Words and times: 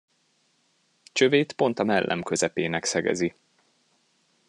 Csövét 1.11 1.53
pont 1.53 1.79
a 1.79 1.83
mellem 1.83 2.23
közepének 2.23 2.83
szegezi. 2.85 3.35